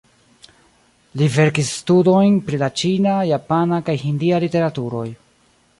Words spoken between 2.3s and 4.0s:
pri la ĉina, japana kaj